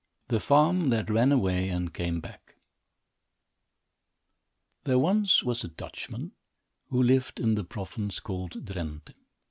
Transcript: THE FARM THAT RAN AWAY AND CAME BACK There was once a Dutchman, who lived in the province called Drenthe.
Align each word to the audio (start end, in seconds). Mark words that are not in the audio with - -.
THE 0.29 0.39
FARM 0.39 0.89
THAT 0.89 1.11
RAN 1.11 1.31
AWAY 1.31 1.69
AND 1.69 1.93
CAME 1.93 2.21
BACK 2.21 2.55
There 4.83 4.97
was 4.97 5.43
once 5.43 5.63
a 5.63 5.67
Dutchman, 5.67 6.31
who 6.89 7.03
lived 7.03 7.39
in 7.39 7.53
the 7.53 7.63
province 7.63 8.19
called 8.19 8.65
Drenthe. 8.65 9.13